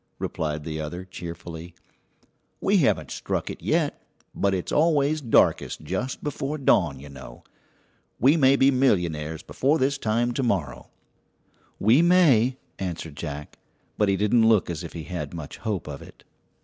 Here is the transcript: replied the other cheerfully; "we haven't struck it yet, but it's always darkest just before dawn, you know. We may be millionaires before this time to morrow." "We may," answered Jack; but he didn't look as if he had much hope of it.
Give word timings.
replied 0.17 0.63
the 0.63 0.79
other 0.81 1.05
cheerfully; 1.05 1.75
"we 2.59 2.77
haven't 2.77 3.11
struck 3.11 3.51
it 3.51 3.61
yet, 3.61 4.01
but 4.33 4.51
it's 4.51 4.71
always 4.71 5.21
darkest 5.21 5.81
just 5.81 6.23
before 6.23 6.57
dawn, 6.57 6.99
you 6.99 7.07
know. 7.07 7.43
We 8.19 8.35
may 8.35 8.55
be 8.55 8.71
millionaires 8.71 9.43
before 9.43 9.77
this 9.77 9.99
time 9.99 10.31
to 10.31 10.41
morrow." 10.41 10.89
"We 11.79 12.01
may," 12.01 12.57
answered 12.79 13.15
Jack; 13.15 13.59
but 13.95 14.09
he 14.09 14.17
didn't 14.17 14.49
look 14.49 14.71
as 14.71 14.83
if 14.83 14.93
he 14.93 15.03
had 15.03 15.35
much 15.35 15.57
hope 15.57 15.87
of 15.87 16.01
it. 16.01 16.23